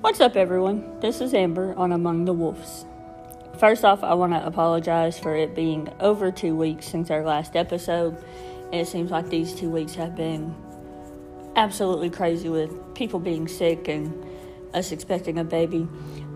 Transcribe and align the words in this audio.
What's 0.00 0.20
up, 0.20 0.36
everyone? 0.36 1.00
This 1.00 1.20
is 1.20 1.34
Amber 1.34 1.74
on 1.76 1.90
Among 1.90 2.24
the 2.24 2.32
Wolves. 2.32 2.86
First 3.58 3.84
off, 3.84 4.04
I 4.04 4.14
want 4.14 4.32
to 4.32 4.46
apologize 4.46 5.18
for 5.18 5.34
it 5.34 5.56
being 5.56 5.92
over 5.98 6.30
two 6.30 6.54
weeks 6.54 6.86
since 6.86 7.10
our 7.10 7.24
last 7.24 7.56
episode. 7.56 8.16
It 8.72 8.86
seems 8.86 9.10
like 9.10 9.28
these 9.28 9.56
two 9.56 9.68
weeks 9.68 9.96
have 9.96 10.14
been 10.14 10.54
absolutely 11.56 12.10
crazy 12.10 12.48
with 12.48 12.94
people 12.94 13.18
being 13.18 13.48
sick 13.48 13.88
and 13.88 14.24
us 14.72 14.92
expecting 14.92 15.36
a 15.36 15.44
baby. 15.44 15.88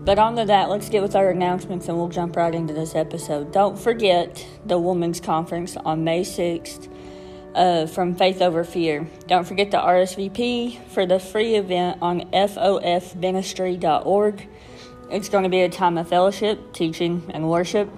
But 0.03 0.19
on 0.19 0.35
to 0.35 0.43
that, 0.43 0.67
let's 0.69 0.89
get 0.89 1.01
with 1.01 1.15
our 1.15 1.29
announcements 1.29 1.87
and 1.87 1.97
we'll 1.97 2.09
jump 2.09 2.35
right 2.35 2.53
into 2.53 2.73
this 2.73 2.95
episode. 2.95 3.53
Don't 3.53 3.79
forget 3.79 4.45
the 4.65 4.77
Women's 4.77 5.21
Conference 5.21 5.77
on 5.77 6.03
May 6.03 6.23
6th 6.23 6.89
uh, 7.55 7.87
from 7.87 8.15
Faith 8.15 8.41
Over 8.41 8.63
Fear. 8.63 9.07
Don't 9.27 9.45
forget 9.45 9.71
the 9.71 9.77
RSVP 9.77 10.87
for 10.87 11.05
the 11.05 11.19
free 11.19 11.55
event 11.55 11.99
on 12.01 12.21
fofministry.org. 12.31 14.47
It's 15.11 15.29
going 15.29 15.43
to 15.43 15.49
be 15.49 15.61
a 15.61 15.69
time 15.69 15.97
of 15.97 16.09
fellowship, 16.09 16.73
teaching, 16.73 17.29
and 17.33 17.49
worship. 17.49 17.89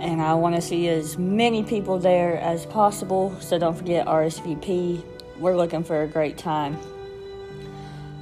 And 0.00 0.20
I 0.20 0.34
want 0.34 0.54
to 0.54 0.60
see 0.60 0.88
as 0.88 1.16
many 1.16 1.64
people 1.64 1.98
there 1.98 2.38
as 2.38 2.66
possible, 2.66 3.34
so 3.40 3.58
don't 3.58 3.76
forget 3.76 4.06
RSVP. 4.06 5.02
We're 5.38 5.56
looking 5.56 5.82
for 5.82 6.02
a 6.02 6.06
great 6.06 6.38
time. 6.38 6.78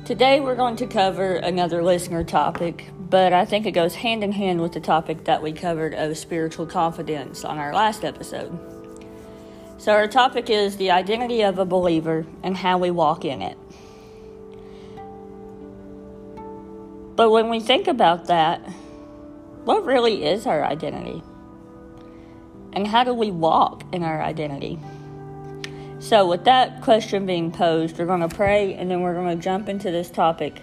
Today 0.05 0.41
we're 0.41 0.57
going 0.57 0.77
to 0.77 0.87
cover 0.87 1.37
another 1.37 1.83
listener 1.83 2.25
topic, 2.25 2.89
but 2.99 3.33
I 3.33 3.45
think 3.45 3.67
it 3.67 3.73
goes 3.73 3.95
hand 3.95 4.25
in 4.25 4.33
hand 4.33 4.61
with 4.61 4.73
the 4.73 4.81
topic 4.81 5.25
that 5.25 5.43
we 5.43 5.53
covered 5.53 5.95
of 5.95 6.17
spiritual 6.17 6.67
confidence 6.67 7.45
on 7.45 7.59
our 7.59 7.75
last 7.75 8.05
episode. 8.05 8.72
So, 9.83 9.91
our 9.91 10.07
topic 10.07 10.49
is 10.49 10.77
the 10.77 10.93
identity 10.93 11.43
of 11.43 11.59
a 11.59 11.65
believer 11.65 12.25
and 12.45 12.57
how 12.57 12.79
we 12.79 12.93
walk 12.93 13.25
in 13.25 13.43
it. 13.43 13.59
But 17.17 17.31
when 17.31 17.49
we 17.49 17.59
think 17.59 17.89
about 17.89 18.27
that, 18.27 18.61
what 19.65 19.85
really 19.85 20.25
is 20.25 20.47
our 20.47 20.65
identity? 20.65 21.21
And 22.73 22.87
how 22.87 23.03
do 23.03 23.13
we 23.13 23.33
walk 23.33 23.83
in 23.93 24.05
our 24.05 24.23
identity? 24.23 24.79
So, 25.99 26.29
with 26.29 26.45
that 26.45 26.81
question 26.81 27.27
being 27.27 27.51
posed, 27.51 27.99
we're 27.99 28.07
going 28.07 28.21
to 28.21 28.29
pray 28.29 28.75
and 28.75 28.89
then 28.89 29.01
we're 29.01 29.15
going 29.15 29.37
to 29.37 29.43
jump 29.43 29.69
into 29.69 29.91
this 29.91 30.11
topic 30.11 30.63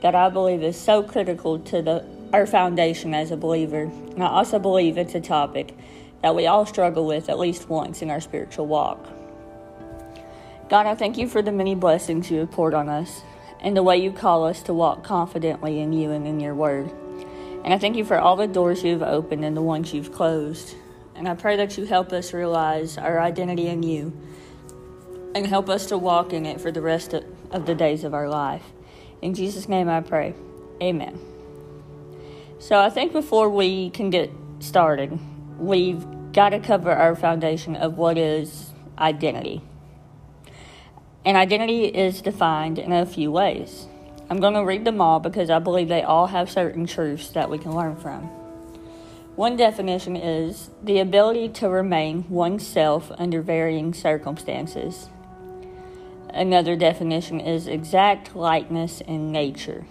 that 0.00 0.14
I 0.14 0.30
believe 0.30 0.62
is 0.62 0.80
so 0.80 1.02
critical 1.02 1.58
to 1.58 1.82
the, 1.82 2.02
our 2.32 2.46
foundation 2.46 3.12
as 3.12 3.30
a 3.30 3.36
believer. 3.36 3.82
And 3.82 4.22
I 4.22 4.28
also 4.28 4.58
believe 4.58 4.96
it's 4.96 5.14
a 5.14 5.20
topic 5.20 5.74
that 6.24 6.34
we 6.34 6.46
all 6.46 6.64
struggle 6.64 7.04
with 7.04 7.28
at 7.28 7.38
least 7.38 7.68
once 7.68 8.00
in 8.00 8.08
our 8.08 8.18
spiritual 8.18 8.66
walk. 8.66 9.06
God, 10.70 10.86
I 10.86 10.94
thank 10.94 11.18
you 11.18 11.28
for 11.28 11.42
the 11.42 11.52
many 11.52 11.74
blessings 11.74 12.30
you 12.30 12.38
have 12.38 12.50
poured 12.50 12.72
on 12.72 12.88
us 12.88 13.20
and 13.60 13.76
the 13.76 13.82
way 13.82 13.98
you 13.98 14.10
call 14.10 14.46
us 14.46 14.62
to 14.62 14.72
walk 14.72 15.04
confidently 15.04 15.80
in 15.80 15.92
you 15.92 16.12
and 16.12 16.26
in 16.26 16.40
your 16.40 16.54
word. 16.54 16.90
And 17.62 17.74
I 17.74 17.78
thank 17.78 17.94
you 17.96 18.06
for 18.06 18.18
all 18.18 18.36
the 18.36 18.46
doors 18.46 18.82
you've 18.82 19.02
opened 19.02 19.44
and 19.44 19.54
the 19.54 19.60
ones 19.60 19.92
you've 19.92 20.12
closed. 20.12 20.74
And 21.14 21.28
I 21.28 21.34
pray 21.34 21.56
that 21.56 21.76
you 21.76 21.84
help 21.84 22.10
us 22.10 22.32
realize 22.32 22.96
our 22.96 23.20
identity 23.20 23.66
in 23.66 23.82
you 23.82 24.18
and 25.34 25.46
help 25.46 25.68
us 25.68 25.84
to 25.88 25.98
walk 25.98 26.32
in 26.32 26.46
it 26.46 26.58
for 26.58 26.72
the 26.72 26.80
rest 26.80 27.12
of 27.12 27.66
the 27.66 27.74
days 27.74 28.02
of 28.02 28.14
our 28.14 28.30
life. 28.30 28.64
In 29.20 29.34
Jesus' 29.34 29.68
name 29.68 29.90
I 29.90 30.00
pray. 30.00 30.32
Amen. 30.80 31.20
So 32.60 32.80
I 32.80 32.88
think 32.88 33.12
before 33.12 33.50
we 33.50 33.90
can 33.90 34.08
get 34.08 34.32
started, 34.60 35.18
we've 35.58 36.04
got 36.32 36.50
to 36.50 36.58
cover 36.58 36.90
our 36.90 37.14
foundation 37.14 37.76
of 37.76 37.96
what 37.96 38.18
is 38.18 38.72
identity. 38.98 39.62
And 41.24 41.36
identity 41.36 41.84
is 41.86 42.20
defined 42.20 42.78
in 42.78 42.92
a 42.92 43.06
few 43.06 43.30
ways. 43.30 43.86
I'm 44.28 44.40
going 44.40 44.54
to 44.54 44.64
read 44.64 44.84
them 44.84 45.00
all 45.00 45.20
because 45.20 45.50
I 45.50 45.58
believe 45.58 45.88
they 45.88 46.02
all 46.02 46.26
have 46.26 46.50
certain 46.50 46.86
truths 46.86 47.28
that 47.30 47.50
we 47.50 47.58
can 47.58 47.74
learn 47.74 47.96
from. 47.96 48.22
One 49.36 49.56
definition 49.56 50.16
is 50.16 50.70
the 50.82 51.00
ability 51.00 51.48
to 51.50 51.68
remain 51.68 52.28
oneself 52.28 53.10
under 53.18 53.42
varying 53.42 53.92
circumstances. 53.92 55.08
Another 56.30 56.76
definition 56.76 57.40
is 57.40 57.66
exact 57.66 58.36
likeness 58.36 59.00
in 59.00 59.32
nature. 59.32 59.86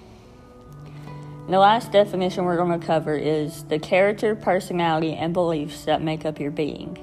The 1.49 1.59
last 1.59 1.91
definition 1.91 2.45
we're 2.45 2.55
going 2.55 2.79
to 2.79 2.85
cover 2.85 3.15
is 3.15 3.65
the 3.65 3.77
character, 3.77 4.33
personality, 4.33 5.13
and 5.13 5.33
beliefs 5.33 5.83
that 5.83 6.01
make 6.01 6.25
up 6.25 6.39
your 6.39 6.51
being. 6.51 6.97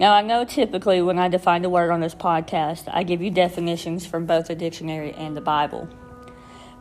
Now, 0.00 0.14
I 0.14 0.22
know 0.22 0.44
typically 0.44 1.00
when 1.00 1.16
I 1.16 1.28
define 1.28 1.64
a 1.64 1.68
word 1.68 1.92
on 1.92 2.00
this 2.00 2.16
podcast, 2.16 2.88
I 2.92 3.04
give 3.04 3.22
you 3.22 3.30
definitions 3.30 4.04
from 4.04 4.26
both 4.26 4.48
the 4.48 4.56
dictionary 4.56 5.12
and 5.12 5.36
the 5.36 5.40
Bible. 5.40 5.88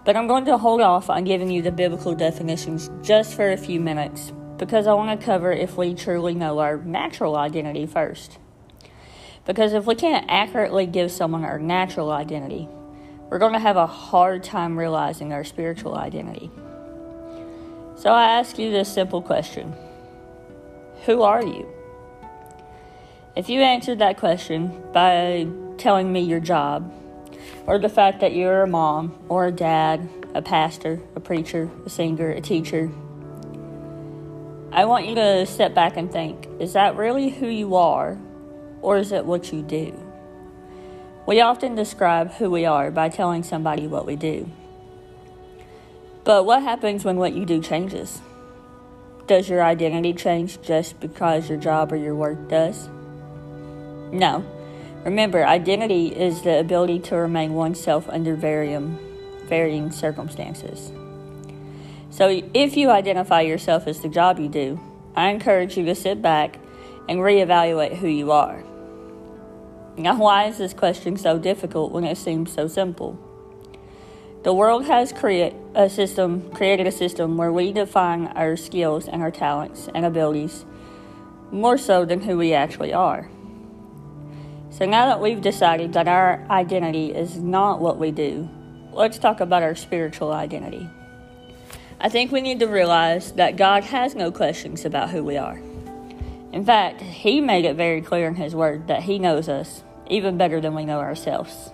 But 0.06 0.18
I'm 0.18 0.26
going 0.26 0.46
to 0.46 0.58
hold 0.58 0.82
off 0.82 1.08
on 1.12 1.24
giving 1.24 1.52
you 1.52 1.62
the 1.62 1.72
biblical 1.72 2.16
definitions 2.16 2.90
just 3.04 3.36
for 3.36 3.52
a 3.52 3.58
few 3.58 3.80
minutes 3.80 4.34
because 4.58 4.88
I 4.88 4.94
want 4.94 5.20
to 5.20 5.24
cover 5.24 5.52
if 5.52 5.78
we 5.78 5.94
truly 5.94 6.34
know 6.34 6.58
our 6.58 6.78
natural 6.78 7.36
identity 7.36 7.86
first. 7.86 8.40
Because 9.46 9.74
if 9.74 9.86
we 9.86 9.94
can't 9.94 10.26
accurately 10.30 10.88
give 10.88 11.12
someone 11.12 11.46
our 11.46 11.60
natural 11.60 12.12
identity, 12.12 12.68
we're 13.30 13.40
going 13.40 13.54
to 13.54 13.60
have 13.60 13.78
a 13.78 13.88
hard 13.88 14.44
time 14.44 14.78
realizing 14.78 15.34
our 15.34 15.44
spiritual 15.44 15.96
identity. 15.96 16.50
So 17.96 18.12
I 18.12 18.40
ask 18.40 18.58
you 18.58 18.72
this 18.72 18.92
simple 18.92 19.22
question 19.22 19.76
Who 21.06 21.24
are 21.24 21.44
you? 21.44 21.68
If 23.36 23.50
you 23.50 23.62
answered 23.62 24.00
that 24.00 24.18
question 24.18 24.82
by 24.94 25.48
telling 25.78 26.12
me 26.12 26.22
your 26.22 26.40
job, 26.40 26.94
or 27.66 27.78
the 27.78 27.90
fact 27.90 28.22
that 28.22 28.34
you're 28.34 28.64
a 28.64 28.68
mom, 28.68 29.18
or 29.30 29.48
a 29.48 29.52
dad, 29.52 30.10
a 30.34 30.42
pastor, 30.42 31.02
a 31.16 31.20
preacher, 31.20 31.70
a 31.86 31.90
singer, 31.90 32.30
a 32.30 32.42
teacher, 32.42 32.90
I 34.72 34.86
want 34.86 35.08
you 35.08 35.16
to 35.16 35.46
step 35.46 35.74
back 35.74 35.98
and 35.98 36.12
think 36.12 36.48
is 36.60 36.74
that 36.74 36.96
really 36.96 37.30
who 37.30 37.48
you 37.48 37.76
are, 37.76 38.18
or 38.82 38.98
is 38.98 39.12
it 39.12 39.26
what 39.26 39.52
you 39.52 39.62
do? 39.62 40.07
We 41.28 41.42
often 41.42 41.76
describe 41.76 42.32
who 42.36 42.50
we 42.50 42.66
are 42.66 42.90
by 42.90 43.10
telling 43.10 43.44
somebody 43.44 43.86
what 43.86 44.06
we 44.06 44.16
do. 44.16 44.50
But 46.24 46.46
what 46.46 46.64
happens 46.64 47.04
when 47.04 47.18
what 47.18 47.34
you 47.34 47.46
do 47.46 47.62
changes? 47.62 48.22
Does 49.28 49.50
your 49.50 49.62
identity 49.62 50.14
change 50.14 50.62
just 50.62 51.02
because 51.02 51.50
your 51.50 51.58
job 51.58 51.92
or 51.92 51.98
your 51.98 52.16
work 52.16 52.48
does? 52.48 52.88
No. 54.10 54.46
Remember, 55.04 55.46
identity 55.46 56.08
is 56.08 56.44
the 56.44 56.62
ability 56.62 57.00
to 57.00 57.18
remain 57.18 57.54
oneself 57.54 58.08
under 58.08 58.36
varying, 58.36 58.98
varying 59.50 59.92
circumstances. 59.92 60.94
So, 62.10 62.42
if 62.54 62.78
you 62.78 62.90
identify 62.90 63.42
yourself 63.42 63.86
as 63.86 64.00
the 64.00 64.08
job 64.08 64.40
you 64.40 64.48
do, 64.48 64.80
I 65.14 65.28
encourage 65.30 65.78
you 65.78 65.84
to 65.86 65.96
sit 65.96 66.22
back 66.22 66.58
and 67.10 67.20
reevaluate 67.20 67.98
who 67.98 68.08
you 68.08 68.32
are. 68.32 68.64
Now, 69.98 70.16
why 70.16 70.46
is 70.46 70.60
this 70.60 70.74
question 70.74 71.18
so 71.18 71.40
difficult 71.40 71.92
when 71.92 72.04
it 72.04 72.18
seems 72.18 72.54
so 72.54 72.68
simple? 72.68 73.18
The 74.44 74.54
world 74.54 74.86
has 74.86 75.12
create 75.12 75.56
a 75.74 75.90
system, 75.90 76.52
created 76.52 76.86
a 76.86 76.92
system 76.92 77.36
where 77.36 77.52
we 77.52 77.74
define 77.74 78.28
our 78.28 78.56
skills 78.56 79.08
and 79.08 79.24
our 79.24 79.32
talents 79.32 79.90
and 79.96 80.06
abilities 80.06 80.66
more 81.52 81.80
so 81.80 82.06
than 82.06 82.22
who 82.22 82.38
we 82.38 82.54
actually 82.54 82.94
are. 82.94 83.28
So 84.70 84.86
now 84.86 85.08
that 85.08 85.20
we've 85.20 85.42
decided 85.42 85.94
that 85.94 86.08
our 86.08 86.46
identity 86.52 87.12
is 87.12 87.38
not 87.38 87.82
what 87.82 87.98
we 87.98 88.12
do, 88.12 88.48
let's 88.92 89.18
talk 89.18 89.40
about 89.40 89.64
our 89.64 89.74
spiritual 89.74 90.32
identity. 90.32 90.88
I 92.00 92.10
think 92.10 92.32
we 92.32 92.42
need 92.42 92.60
to 92.60 92.68
realize 92.68 93.32
that 93.32 93.58
God 93.58 93.86
has 93.86 94.14
no 94.14 94.32
questions 94.32 94.86
about 94.86 95.10
who 95.10 95.24
we 95.24 95.38
are. 95.38 95.60
In 96.54 96.64
fact, 96.64 97.02
He 97.02 97.42
made 97.42 97.66
it 97.66 97.76
very 97.76 98.02
clear 98.02 98.28
in 98.28 98.36
His 98.36 98.54
Word 98.54 98.88
that 98.88 99.02
He 99.04 99.18
knows 99.18 99.50
us 99.50 99.84
even 100.10 100.38
better 100.38 100.62
than 100.62 100.76
we 100.76 100.86
know 100.86 101.00
ourselves. 101.00 101.72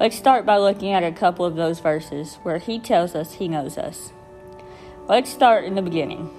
Let's 0.00 0.16
start 0.16 0.46
by 0.46 0.58
looking 0.58 0.92
at 0.92 1.02
a 1.02 1.12
couple 1.12 1.44
of 1.44 1.56
those 1.56 1.80
verses 1.80 2.36
where 2.42 2.58
he 2.58 2.78
tells 2.78 3.14
us 3.14 3.34
he 3.34 3.48
knows 3.48 3.76
us. 3.76 4.12
Let's 5.08 5.30
start 5.30 5.64
in 5.64 5.74
the 5.74 5.82
beginning 5.82 6.30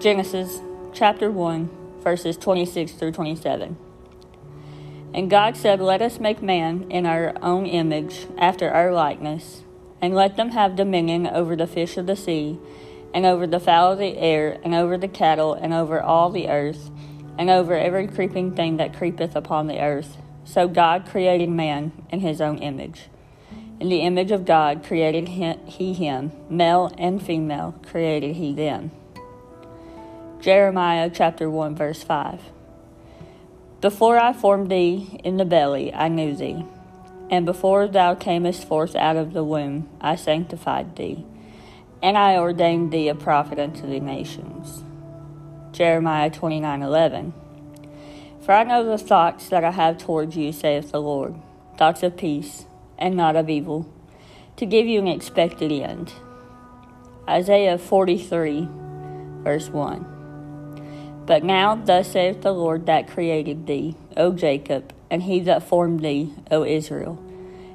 Genesis 0.00 0.60
chapter 0.92 1.30
1, 1.30 1.68
verses 2.00 2.36
26 2.36 2.92
through 2.92 3.12
27. 3.12 3.76
And 5.12 5.30
God 5.30 5.56
said, 5.56 5.80
Let 5.80 6.02
us 6.02 6.20
make 6.20 6.42
man 6.42 6.86
in 6.90 7.06
our 7.06 7.34
own 7.42 7.66
image, 7.66 8.26
after 8.36 8.70
our 8.70 8.92
likeness, 8.92 9.62
and 10.00 10.14
let 10.14 10.36
them 10.36 10.50
have 10.50 10.76
dominion 10.76 11.26
over 11.26 11.56
the 11.56 11.66
fish 11.66 11.96
of 11.96 12.06
the 12.06 12.14
sea, 12.14 12.58
and 13.12 13.24
over 13.24 13.46
the 13.46 13.58
fowl 13.58 13.92
of 13.92 13.98
the 13.98 14.16
air, 14.18 14.60
and 14.62 14.74
over 14.74 14.96
the 14.96 15.08
cattle, 15.08 15.54
and 15.54 15.72
over 15.72 16.00
all 16.00 16.30
the 16.30 16.48
earth, 16.48 16.90
and 17.38 17.50
over 17.50 17.74
every 17.74 18.06
creeping 18.06 18.54
thing 18.54 18.76
that 18.76 18.96
creepeth 18.96 19.34
upon 19.34 19.66
the 19.66 19.80
earth. 19.80 20.18
So 20.48 20.66
God 20.66 21.04
created 21.04 21.50
man 21.50 21.92
in 22.08 22.20
his 22.20 22.40
own 22.40 22.56
image. 22.58 23.10
In 23.80 23.90
the 23.90 24.00
image 24.00 24.30
of 24.30 24.46
God 24.46 24.82
created 24.82 25.28
he 25.28 25.92
him, 25.92 26.32
male 26.48 26.90
and 26.96 27.22
female 27.22 27.74
created 27.86 28.36
he 28.36 28.54
them. 28.54 28.90
Jeremiah 30.40 31.10
chapter 31.12 31.50
1 31.50 31.76
verse 31.76 32.02
5. 32.02 32.40
Before 33.82 34.18
I 34.18 34.32
formed 34.32 34.70
thee 34.70 35.20
in 35.22 35.36
the 35.36 35.44
belly, 35.44 35.92
I 35.92 36.08
knew 36.08 36.34
thee. 36.34 36.64
and 37.30 37.44
before 37.44 37.86
thou 37.86 38.14
camest 38.14 38.66
forth 38.66 38.96
out 38.96 39.16
of 39.16 39.32
the 39.32 39.44
womb, 39.44 39.88
I 40.00 40.16
sanctified 40.16 40.96
thee, 40.96 41.24
and 42.02 42.16
I 42.16 42.36
ordained 42.36 42.90
thee 42.92 43.08
a 43.08 43.14
prophet 43.14 43.58
unto 43.58 43.86
the 43.86 44.00
nations. 44.00 44.82
Jeremiah 45.72 46.30
29:11. 46.30 47.32
For 48.48 48.54
I 48.54 48.64
know 48.64 48.82
the 48.82 48.96
thoughts 48.96 49.50
that 49.50 49.62
I 49.62 49.72
have 49.72 49.98
towards 49.98 50.34
you, 50.34 50.52
saith 50.52 50.90
the 50.90 51.02
Lord, 51.02 51.34
thoughts 51.76 52.02
of 52.02 52.16
peace 52.16 52.64
and 52.96 53.14
not 53.14 53.36
of 53.36 53.50
evil, 53.50 53.86
to 54.56 54.64
give 54.64 54.86
you 54.86 54.98
an 55.00 55.06
expected 55.06 55.70
end. 55.70 56.14
Isaiah 57.28 57.76
43, 57.76 58.66
verse 59.42 59.68
1. 59.68 61.24
But 61.26 61.44
now, 61.44 61.74
thus 61.74 62.12
saith 62.12 62.40
the 62.40 62.54
Lord 62.54 62.86
that 62.86 63.10
created 63.10 63.66
thee, 63.66 63.96
O 64.16 64.32
Jacob, 64.32 64.94
and 65.10 65.24
he 65.24 65.40
that 65.40 65.62
formed 65.62 66.00
thee, 66.00 66.32
O 66.50 66.64
Israel. 66.64 67.22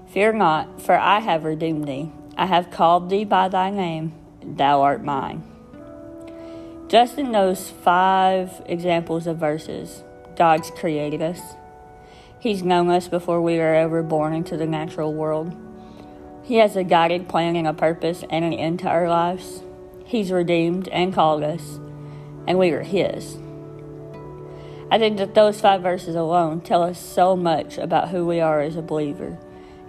Fear 0.07 0.33
not, 0.33 0.81
for 0.81 0.97
I 0.97 1.19
have 1.19 1.43
redeemed 1.43 1.87
thee. 1.87 2.11
I 2.35 2.47
have 2.47 2.71
called 2.71 3.11
thee 3.11 3.25
by 3.25 3.47
thy 3.47 3.69
name, 3.69 4.13
thou 4.43 4.81
art 4.81 5.03
mine. 5.03 5.43
Just 6.87 7.19
in 7.19 7.31
those 7.31 7.69
five 7.69 8.63
examples 8.65 9.27
of 9.27 9.37
verses, 9.37 10.03
God's 10.35 10.71
created 10.71 11.21
us. 11.21 11.39
He's 12.39 12.63
known 12.63 12.89
us 12.89 13.07
before 13.07 13.41
we 13.41 13.57
were 13.57 13.75
ever 13.75 14.03
born 14.03 14.33
into 14.33 14.57
the 14.57 14.65
natural 14.65 15.13
world. 15.13 15.55
He 16.43 16.55
has 16.55 16.75
a 16.75 16.83
guided 16.83 17.29
plan 17.29 17.55
and 17.55 17.67
a 17.67 17.73
purpose 17.73 18.23
and 18.29 18.43
an 18.43 18.53
end 18.53 18.79
to 18.79 18.89
our 18.89 19.07
lives. 19.07 19.63
He's 20.05 20.31
redeemed 20.31 20.89
and 20.89 21.13
called 21.13 21.43
us, 21.43 21.79
and 22.45 22.59
we 22.59 22.71
are 22.71 22.83
His. 22.83 23.37
I 24.91 24.99
think 24.99 25.17
that 25.17 25.33
those 25.33 25.61
five 25.61 25.81
verses 25.81 26.15
alone 26.15 26.61
tell 26.61 26.83
us 26.83 26.99
so 26.99 27.35
much 27.35 27.77
about 27.77 28.09
who 28.09 28.25
we 28.25 28.39
are 28.39 28.61
as 28.61 28.75
a 28.75 28.81
believer 28.81 29.39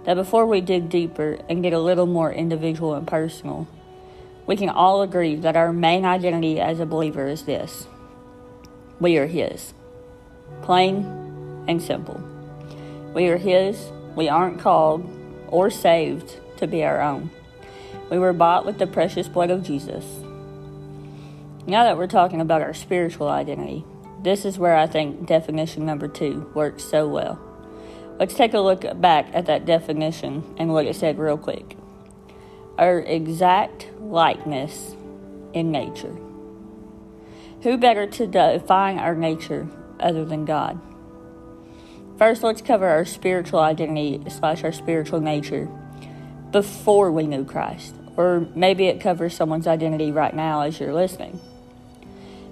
that 0.05 0.15
before 0.15 0.45
we 0.45 0.61
dig 0.61 0.89
deeper 0.89 1.39
and 1.49 1.61
get 1.61 1.73
a 1.73 1.79
little 1.79 2.05
more 2.05 2.31
individual 2.31 2.93
and 2.93 3.07
personal, 3.07 3.67
we 4.47 4.55
can 4.55 4.69
all 4.69 5.01
agree 5.01 5.35
that 5.35 5.55
our 5.55 5.73
main 5.73 6.05
identity 6.05 6.59
as 6.59 6.79
a 6.79 6.85
believer 6.85 7.27
is 7.27 7.43
this 7.43 7.87
we 8.99 9.17
are 9.17 9.27
His. 9.27 9.73
Plain 10.61 11.65
and 11.67 11.81
simple. 11.81 12.21
We 13.13 13.27
are 13.27 13.37
His, 13.37 13.91
we 14.15 14.29
aren't 14.29 14.59
called 14.59 15.09
or 15.47 15.69
saved 15.69 16.39
to 16.57 16.67
be 16.67 16.83
our 16.83 17.01
own. 17.01 17.29
We 18.09 18.19
were 18.19 18.33
bought 18.33 18.65
with 18.65 18.77
the 18.77 18.87
precious 18.87 19.27
blood 19.27 19.49
of 19.49 19.63
Jesus. 19.63 20.05
Now 21.67 21.83
that 21.83 21.97
we're 21.97 22.07
talking 22.07 22.41
about 22.41 22.61
our 22.61 22.73
spiritual 22.73 23.27
identity, 23.27 23.83
this 24.21 24.45
is 24.45 24.59
where 24.59 24.75
I 24.75 24.87
think 24.87 25.27
definition 25.27 25.85
number 25.85 26.07
two 26.07 26.51
works 26.53 26.83
so 26.83 27.07
well. 27.07 27.39
Let's 28.19 28.35
take 28.35 28.53
a 28.53 28.59
look 28.59 28.83
back 29.01 29.27
at 29.33 29.45
that 29.47 29.65
definition 29.65 30.55
and 30.57 30.71
what 30.71 30.85
it 30.85 30.95
said 30.95 31.19
real 31.19 31.37
quick. 31.37 31.75
Our 32.77 32.99
exact 32.99 33.89
likeness 33.99 34.95
in 35.53 35.71
nature. 35.71 36.15
Who 37.63 37.77
better 37.77 38.07
to 38.07 38.27
define 38.27 38.99
our 38.99 39.15
nature 39.15 39.67
other 39.99 40.25
than 40.25 40.45
God? 40.45 40.79
First, 42.17 42.43
let's 42.43 42.61
cover 42.61 42.87
our 42.87 43.03
spiritual 43.03 43.59
identity 43.59 44.21
slash 44.29 44.63
our 44.63 44.71
spiritual 44.71 45.19
nature 45.19 45.67
before 46.51 47.11
we 47.11 47.27
knew 47.27 47.43
Christ. 47.43 47.93
Or 48.15 48.47
maybe 48.55 48.87
it 48.87 49.01
covers 49.01 49.35
someone's 49.35 49.67
identity 49.67 50.11
right 50.11 50.33
now 50.33 50.61
as 50.61 50.79
you're 50.79 50.93
listening. 50.93 51.41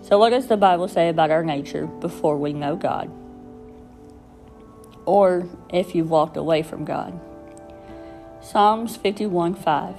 So, 0.01 0.19
what 0.19 0.31
does 0.31 0.48
the 0.48 0.57
Bible 0.57 0.90
say 0.90 1.07
about 1.07 1.31
our 1.31 1.45
nature 1.45 1.88
before 1.88 2.38
we 2.38 2.51
know 2.51 2.75
God? 2.75 3.10
Or 5.06 5.48
if 5.69 5.95
you've 5.95 6.10
walked 6.10 6.36
away 6.36 6.62
from 6.62 6.84
God? 6.84 7.18
Psalms 8.42 8.98
51 8.98 9.56
5. 9.56 9.95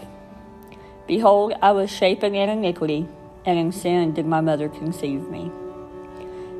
Behold, 1.06 1.55
I 1.62 1.73
was 1.73 1.91
shapen 1.91 2.35
in 2.35 2.50
iniquity, 2.50 3.06
and 3.46 3.58
in 3.58 3.73
sin 3.73 4.12
did 4.12 4.26
my 4.26 4.43
mother 4.43 4.69
conceive 4.69 5.23
me. 5.31 5.50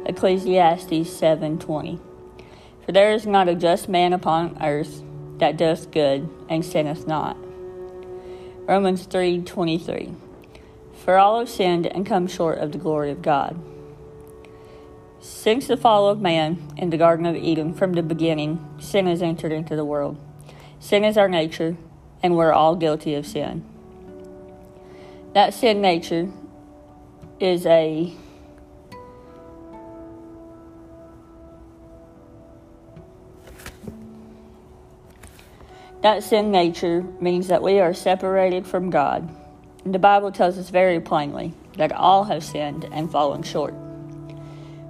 Ecclesiastes 0.07 1.09
7:20. 1.09 1.99
For 2.85 2.93
there 2.93 3.13
is 3.13 3.27
not 3.27 3.49
a 3.49 3.55
just 3.55 3.89
man 3.89 4.13
upon 4.13 4.59
earth 4.63 5.03
that 5.39 5.57
doeth 5.57 5.91
good 5.91 6.29
and 6.49 6.65
sinneth 6.65 7.07
not. 7.07 7.37
Romans 8.67 9.07
3:23. 9.07 10.15
For 10.93 11.19
all 11.19 11.39
have 11.39 11.49
sinned 11.49 11.87
and 11.87 12.07
come 12.07 12.27
short 12.27 12.59
of 12.59 12.73
the 12.73 12.79
glory 12.79 13.11
of 13.11 13.23
God. 13.23 13.59
Since 15.21 15.69
the 15.69 15.77
fall 15.77 16.09
of 16.09 16.21
man 16.21 16.59
in 16.77 16.91
the 16.91 16.99
Garden 16.99 17.25
of 17.25 17.37
Eden 17.37 17.73
from 17.73 17.95
the 17.95 18.03
beginning, 18.03 18.59
sin 18.79 19.07
has 19.07 19.23
entered 19.23 19.53
into 19.53 19.75
the 19.75 19.85
world. 19.85 20.19
Sin 20.79 21.03
is 21.03 21.17
our 21.17 21.29
nature, 21.29 21.77
and 22.23 22.37
we're 22.37 22.53
all 22.53 22.77
guilty 22.77 23.15
of 23.15 23.27
sin. 23.27 23.65
That 25.33 25.55
sin 25.55 25.81
nature 25.81 26.29
is 27.41 27.65
a 27.67 28.13
That 36.05 36.23
sin 36.23 36.53
nature 36.53 37.03
means 37.19 37.49
that 37.49 37.63
we 37.63 37.81
are 37.81 37.93
separated 37.93 38.67
from 38.67 38.91
God 38.91 39.29
the 39.87 39.99
Bible 39.99 40.33
tells 40.33 40.57
us 40.57 40.71
very 40.71 40.99
plainly 40.99 41.53
that 41.77 41.93
all 41.93 42.25
have 42.25 42.43
sinned 42.43 42.89
and 42.91 43.11
fallen 43.11 43.43
short. 43.43 43.75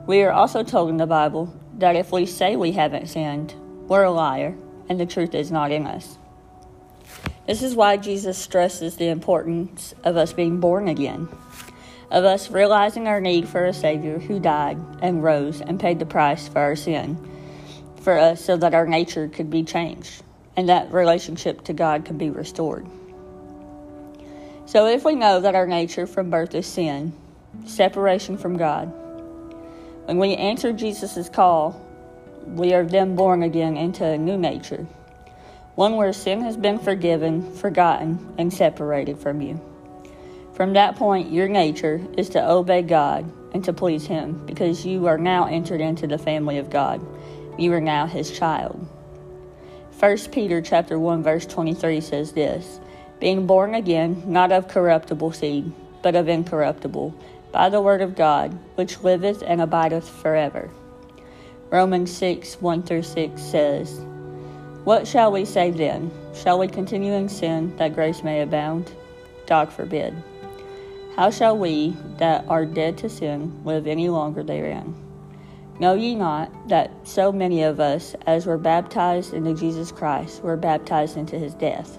We 0.07 0.23
are 0.23 0.31
also 0.31 0.63
told 0.63 0.91
in 0.91 0.99
the 0.99 1.07
Bible 1.07 1.53
that 1.79 1.97
if 1.97 2.13
we 2.13 2.27
say 2.27 2.55
we 2.55 2.73
haven't 2.73 3.09
sinned, 3.09 3.55
we're 3.89 4.05
a 4.05 4.13
liar 4.13 4.55
and 4.89 5.01
the 5.01 5.07
truth 5.07 5.35
is 5.35 5.51
not 5.51 5.73
in 5.73 5.87
us. 5.87 6.17
This 7.49 7.63
is 7.63 7.75
why 7.75 7.97
Jesus 7.97 8.39
stresses 8.39 8.97
the 8.97 9.09
importance 9.09 9.95
of 10.05 10.17
us 10.17 10.33
being 10.33 10.61
born 10.61 10.87
again, 10.87 11.29
of 12.11 12.25
us 12.25 12.51
realizing 12.51 13.09
our 13.09 13.21
need 13.21 13.49
for 13.49 13.65
a 13.65 13.75
Savior 13.75 14.21
who 14.21 14.39
died 14.39 14.79
and 15.03 15.25
rose 15.25 15.61
and 15.61 15.81
paid 15.81 15.99
the 15.99 16.07
price 16.07 16.47
for 16.47 16.61
our 16.61 16.77
sin 16.77 17.19
for 18.01 18.17
us 18.17 18.45
so 18.45 18.57
that 18.57 18.75
our 18.75 18.87
nature 18.87 19.27
could 19.27 19.51
be 19.51 19.65
changed 19.65 20.23
and 20.57 20.69
that 20.69 20.93
relationship 20.93 21.65
to 21.65 21.73
God 21.73 22.05
can 22.05 22.19
be 22.19 22.31
restored. 22.31 22.87
So 24.67 24.87
if 24.87 25.05
we 25.05 25.15
know 25.15 25.41
that 25.41 25.55
our 25.55 25.67
nature 25.67 26.07
from 26.07 26.31
birth 26.31 26.55
is 26.55 26.67
sin, 26.67 27.13
separation 27.67 28.39
from 28.39 28.57
God, 28.57 28.93
when 30.07 30.19
we 30.19 30.35
answer 30.35 30.73
Jesus' 30.73 31.29
call, 31.29 31.81
we 32.47 32.75
are 32.75 32.85
then 32.85 33.17
born 33.17 33.43
again 33.43 33.77
into 33.77 34.05
a 34.05 34.19
new 34.19 34.37
nature, 34.37 34.87
one 35.75 35.97
where 35.97 36.13
sin 36.13 36.43
has 36.43 36.57
been 36.57 36.79
forgiven, 36.79 37.55
forgotten, 37.57 38.35
and 38.39 38.53
separated 38.53 39.19
from 39.19 39.41
you. 39.41 39.61
From 40.55 40.75
that 40.75 40.97
point, 40.97 41.33
your 41.33 41.49
nature 41.49 42.01
is 42.17 42.29
to 42.31 42.51
obey 42.51 42.83
God 42.83 43.31
and 43.53 43.65
to 43.65 43.73
please 43.73 44.07
Him 44.07 44.47
because 44.47 44.87
you 44.87 45.07
are 45.07 45.19
now 45.19 45.47
entered 45.47 45.81
into 45.81 46.07
the 46.07 46.19
family 46.19 46.59
of 46.59 46.71
God. 46.71 47.05
You 47.59 47.73
are 47.73 47.81
now 47.81 48.07
His 48.07 48.31
child. 48.31 48.87
1 49.99 50.19
Peter 50.33 50.61
chapter 50.61 50.99
1 50.99 51.23
verse 51.23 51.47
23 51.47 52.01
says 52.01 52.33
this, 52.33 52.81
being 53.21 53.47
born 53.47 53.75
again, 53.75 54.23
not 54.27 54.53
of 54.53 54.69
corruptible 54.69 55.33
seed, 55.33 55.73
but 56.03 56.17
of 56.17 56.29
incorruptible, 56.29 57.15
by 57.53 57.69
the 57.69 57.81
word 57.81 58.03
of 58.03 58.17
God, 58.17 58.53
which 58.75 59.01
liveth 59.03 59.43
and 59.47 59.63
abideth 59.63 60.09
forever. 60.09 60.69
Romans 61.71 62.15
6 62.17 62.61
1 62.61 62.83
through 62.83 63.05
6 63.05 63.41
says, 63.41 64.01
What 64.83 65.07
shall 65.07 65.33
we 65.33 65.45
say 65.45 65.71
then? 65.71 66.11
Shall 66.35 66.59
we 66.59 66.69
continue 66.69 67.13
in 67.13 67.29
sin 67.29 67.75
that 67.77 67.95
grace 67.95 68.23
may 68.23 68.43
abound? 68.43 68.93
God 69.47 69.73
forbid. 69.73 70.15
How 71.17 71.31
shall 71.31 71.57
we 71.57 71.97
that 72.19 72.45
are 72.49 72.67
dead 72.67 72.99
to 72.99 73.09
sin 73.09 73.65
live 73.65 73.87
any 73.87 74.09
longer 74.09 74.43
therein? 74.43 75.04
Know 75.81 75.95
ye 75.95 76.15
not 76.15 76.69
that 76.69 76.93
so 77.03 77.33
many 77.33 77.65
of 77.65 77.81
us, 77.81 78.15
as 78.27 78.47
were 78.47 78.59
baptized 78.59 79.35
into 79.35 79.55
Jesus 79.55 79.91
Christ, 79.91 80.43
were 80.43 80.57
baptized 80.57 81.17
into 81.17 81.37
his 81.37 81.53
death? 81.55 81.99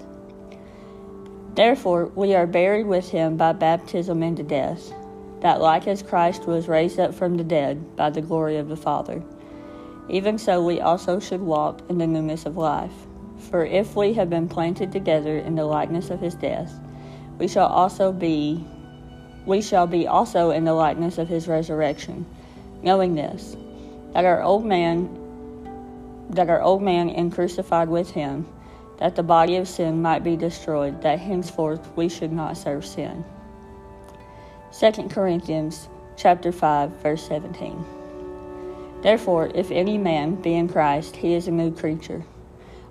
Therefore, 1.54 2.06
we 2.14 2.34
are 2.34 2.46
buried 2.46 2.86
with 2.86 3.10
him 3.10 3.36
by 3.36 3.52
baptism 3.52 4.22
into 4.22 4.42
death, 4.42 4.92
that 5.40 5.60
like 5.60 5.86
as 5.86 6.02
Christ 6.02 6.46
was 6.46 6.68
raised 6.68 6.98
up 6.98 7.14
from 7.14 7.36
the 7.36 7.44
dead 7.44 7.96
by 7.96 8.08
the 8.08 8.22
glory 8.22 8.56
of 8.56 8.68
the 8.68 8.76
Father, 8.76 9.22
even 10.08 10.38
so 10.38 10.64
we 10.64 10.80
also 10.80 11.20
should 11.20 11.42
walk 11.42 11.80
in 11.90 11.98
the 11.98 12.06
newness 12.06 12.46
of 12.46 12.56
life. 12.56 12.92
For 13.50 13.64
if 13.64 13.94
we 13.94 14.14
have 14.14 14.30
been 14.30 14.48
planted 14.48 14.90
together 14.90 15.36
in 15.36 15.54
the 15.54 15.66
likeness 15.66 16.08
of 16.08 16.20
his 16.20 16.34
death, 16.34 16.72
we 17.38 17.46
shall 17.48 17.66
also 17.66 18.10
be 18.10 18.66
we 19.44 19.62
shall 19.62 19.86
be 19.86 20.06
also 20.08 20.50
in 20.50 20.64
the 20.64 20.72
likeness 20.72 21.18
of 21.18 21.28
his 21.28 21.46
resurrection, 21.46 22.26
knowing 22.82 23.14
this, 23.14 23.56
that 24.16 24.24
our 24.24 24.42
old 24.42 24.64
man 24.64 25.10
that 26.30 26.48
our 26.48 26.62
old 26.62 26.80
man 26.80 27.10
in 27.10 27.30
crucified 27.30 27.86
with 27.86 28.10
him 28.10 28.46
that 28.96 29.14
the 29.14 29.22
body 29.22 29.56
of 29.56 29.68
sin 29.68 30.00
might 30.00 30.24
be 30.24 30.38
destroyed, 30.38 31.02
that 31.02 31.18
henceforth 31.18 31.86
we 31.96 32.08
should 32.08 32.32
not 32.32 32.56
serve 32.56 32.86
sin. 32.86 33.22
2 34.80 35.10
Corinthians 35.10 35.90
chapter 36.16 36.50
5 36.50 36.92
verse 37.02 37.28
17. 37.28 37.84
Therefore, 39.02 39.50
if 39.54 39.70
any 39.70 39.98
man 39.98 40.36
be 40.36 40.54
in 40.54 40.66
Christ, 40.66 41.14
he 41.14 41.34
is 41.34 41.46
a 41.46 41.50
new 41.50 41.70
creature. 41.70 42.24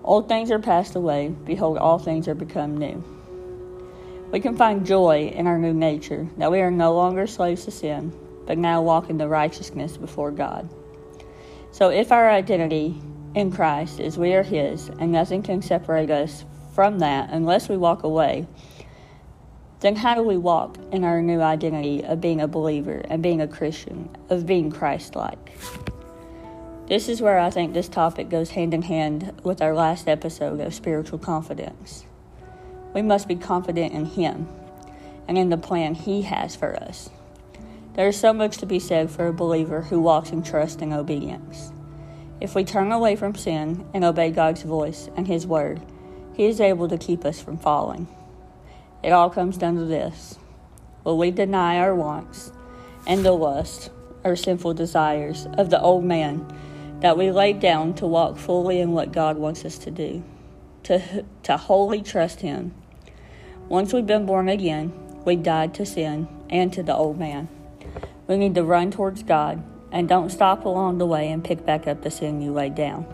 Old 0.04 0.30
things 0.30 0.52
are 0.52 0.60
passed 0.60 0.96
away. 0.96 1.30
Behold, 1.30 1.80
all 1.80 1.98
things 1.98 2.28
are 2.28 2.36
become 2.36 2.78
new. 2.78 3.04
We 4.32 4.42
can 4.42 4.56
find 4.56 4.86
joy 4.86 5.34
in 5.34 5.48
our 5.48 5.58
new 5.58 5.74
nature, 5.74 6.28
that 6.38 6.52
we 6.52 6.62
are 6.62 6.70
no 6.70 6.94
longer 6.94 7.26
slaves 7.26 7.66
to 7.66 7.72
sin, 7.72 8.14
but 8.46 8.60
now 8.60 8.84
walk 8.84 9.10
in 9.10 9.18
the 9.18 9.28
righteousness 9.28 9.98
before 9.98 10.30
God. 10.30 10.70
So, 11.76 11.90
if 11.90 12.14
our 12.14 12.30
identity 12.30 12.96
in 13.34 13.52
Christ 13.52 14.00
is 14.00 14.18
we 14.18 14.34
are 14.34 14.44
His, 14.44 14.88
and 14.88 15.12
nothing 15.12 15.44
can 15.44 15.62
separate 15.62 16.10
us 16.10 16.46
from 16.74 17.00
that 17.00 17.32
unless 17.32 17.68
we 17.68 17.76
walk 17.76 18.04
away, 18.04 18.48
then 19.82 19.98
how 19.98 20.16
do 20.16 20.24
we 20.24 20.38
walk 20.38 20.78
in 20.94 21.04
our 21.04 21.22
new 21.22 21.42
identity 21.42 22.02
of 22.06 22.22
being 22.22 22.40
a 22.40 22.48
believer 22.48 23.02
and 23.10 23.22
being 23.22 23.42
a 23.42 23.48
Christian, 23.50 24.10
of 24.30 24.46
being 24.46 24.72
Christ 24.72 25.18
like? 25.18 25.60
This 26.88 27.10
is 27.10 27.22
where 27.22 27.40
I 27.40 27.50
think 27.50 27.74
this 27.74 27.90
topic 27.90 28.30
goes 28.30 28.52
hand 28.52 28.74
in 28.74 28.84
hand 28.84 29.42
with 29.44 29.62
our 29.62 29.74
last 29.74 30.08
episode 30.08 30.62
of 30.62 30.74
spiritual 30.74 31.20
confidence. 31.20 32.06
We 32.94 33.02
must 33.02 33.28
be 33.28 33.36
confident 33.36 33.92
in 33.92 34.06
Him 34.06 34.48
and 35.28 35.38
in 35.38 35.50
the 35.50 35.58
plan 35.58 35.94
He 35.94 36.22
has 36.22 36.56
for 36.56 36.74
us. 36.82 37.10
There 37.96 38.08
is 38.08 38.20
so 38.20 38.34
much 38.34 38.58
to 38.58 38.66
be 38.66 38.80
said 38.80 39.10
for 39.10 39.28
a 39.28 39.34
believer 39.34 39.82
who 39.82 40.02
walks 40.02 40.32
in 40.32 40.44
trust 40.44 40.82
and 40.82 40.94
obedience. 40.94 41.72
If 42.42 42.54
we 42.54 42.64
turn 42.64 42.92
away 42.92 43.16
from 43.16 43.36
sin 43.36 43.88
and 43.94 44.04
obey 44.04 44.32
God's 44.32 44.64
voice 44.64 45.10
and 45.16 45.28
His 45.28 45.48
word, 45.48 45.82
He 46.34 46.46
is 46.46 46.60
able 46.60 46.88
to 46.90 46.98
keep 46.98 47.24
us 47.26 47.42
from 47.42 47.58
falling. 47.58 48.08
It 49.02 49.12
all 49.12 49.30
comes 49.30 49.58
down 49.58 49.76
to 49.76 49.86
this 49.86 50.38
Will 51.04 51.18
we 51.18 51.32
deny 51.32 51.78
our 51.78 51.96
wants 51.96 52.52
and 53.08 53.26
the 53.26 53.32
lust, 53.32 53.90
our 54.24 54.36
sinful 54.36 54.74
desires 54.74 55.48
of 55.58 55.70
the 55.70 55.80
old 55.80 56.04
man? 56.04 56.46
that 57.02 57.18
we 57.18 57.32
lay 57.32 57.54
down 57.54 57.94
to 57.96 58.08
walk 58.08 58.38
fully 58.38 58.80
in 58.80 58.92
what 58.92 59.12
God 59.12 59.38
wants 59.38 59.66
us 59.66 59.78
to 59.80 59.92
do, 59.92 60.24
to, 60.84 61.24
to 61.44 61.58
wholly 61.58 62.02
trust 62.02 62.42
Him. 62.42 62.74
Once 63.68 63.94
we've 63.94 64.08
been 64.08 64.26
born 64.26 64.50
again, 64.50 64.94
we 65.26 65.36
died 65.36 65.74
to 65.76 65.86
sin 65.86 66.28
and 66.50 66.72
to 66.74 66.84
the 66.84 66.96
old 66.96 67.20
man. 67.20 67.48
We 68.28 68.38
need 68.38 68.56
to 68.56 68.64
run 68.64 68.92
towards 68.92 69.24
God 69.24 69.64
and 69.92 70.10
don't 70.10 70.32
stop 70.32 70.66
along 70.66 70.98
the 70.98 71.06
way 71.06 71.32
and 71.32 71.44
pick 71.44 71.66
back 71.66 71.88
up 71.88 72.02
the 72.02 72.12
sin 72.12 72.42
you 72.42 72.52
laid 72.52 72.76
down. 72.76 73.06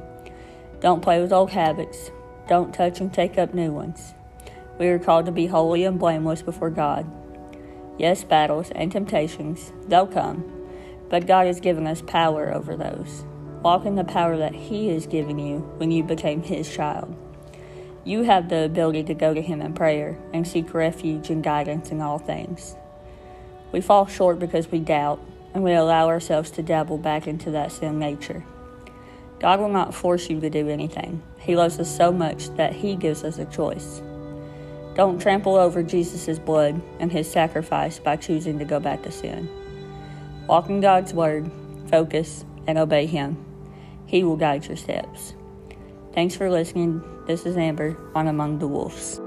Don't 0.80 1.01
play 1.01 1.22
with 1.22 1.34
old 1.34 1.51
habits. 1.51 2.12
Don't 2.48 2.74
touch 2.74 3.00
and 3.00 3.13
take 3.13 3.38
up 3.38 3.53
new 3.53 3.72
ones. 3.72 4.13
We 4.80 4.88
are 4.88 5.00
called 5.00 5.25
to 5.27 5.32
be 5.32 5.46
holy 5.46 5.84
and 5.84 6.00
blameless 6.00 6.41
before 6.41 6.70
God. 6.70 7.06
Yes, 8.00 8.24
battles 8.24 8.72
and 8.72 8.91
temptations, 8.91 9.72
they'll 9.88 10.08
come, 10.08 10.44
but 11.10 11.27
God 11.27 11.46
has 11.46 11.60
given 11.60 11.86
us 11.86 12.01
power 12.01 12.51
over 12.51 12.75
those. 12.75 13.25
Walk 13.62 13.86
in 13.86 13.96
the 13.96 14.03
power 14.03 14.38
that 14.38 14.56
He 14.56 14.88
has 14.89 15.06
given 15.06 15.38
you 15.38 15.60
when 15.77 15.91
you 15.91 16.03
became 16.03 16.41
His 16.41 16.74
child. 16.74 17.15
You 18.03 18.24
have 18.24 18.50
the 18.50 18.63
ability 18.63 19.03
to 19.03 19.13
go 19.13 19.36
to 19.36 19.41
Him 19.41 19.62
in 19.62 19.74
prayer 19.74 20.18
and 20.34 20.48
seek 20.48 20.74
refuge 20.74 21.30
and 21.30 21.44
guidance 21.44 21.91
in 21.91 22.01
all 22.01 22.18
things. 22.18 22.75
We 23.71 23.81
fall 23.81 24.05
short 24.05 24.39
because 24.39 24.69
we 24.71 24.79
doubt 24.79 25.19
and 25.53 25.63
we 25.63 25.73
allow 25.73 26.07
ourselves 26.07 26.51
to 26.51 26.63
dabble 26.63 26.97
back 26.97 27.27
into 27.27 27.51
that 27.51 27.71
sin 27.71 27.99
nature. 27.99 28.43
God 29.39 29.59
will 29.59 29.69
not 29.69 29.95
force 29.95 30.29
you 30.29 30.39
to 30.39 30.49
do 30.49 30.69
anything. 30.69 31.23
He 31.39 31.55
loves 31.55 31.79
us 31.79 31.95
so 31.95 32.11
much 32.11 32.49
that 32.55 32.73
He 32.73 32.95
gives 32.95 33.23
us 33.23 33.39
a 33.39 33.45
choice. 33.45 34.01
Don't 34.95 35.21
trample 35.21 35.55
over 35.55 35.81
Jesus' 35.81 36.37
blood 36.37 36.81
and 36.99 37.11
His 37.11 37.29
sacrifice 37.29 37.97
by 37.97 38.17
choosing 38.17 38.59
to 38.59 38.65
go 38.65 38.79
back 38.79 39.03
to 39.03 39.11
sin. 39.11 39.49
Walk 40.47 40.69
in 40.69 40.81
God's 40.81 41.13
Word, 41.13 41.49
focus, 41.89 42.45
and 42.67 42.77
obey 42.77 43.05
Him. 43.05 43.43
He 44.05 44.23
will 44.23 44.37
guide 44.37 44.65
your 44.67 44.77
steps. 44.77 45.33
Thanks 46.13 46.35
for 46.35 46.51
listening. 46.51 47.01
This 47.25 47.45
is 47.45 47.57
Amber 47.57 47.97
on 48.13 48.27
Among 48.27 48.59
the 48.59 48.67
Wolves. 48.67 49.21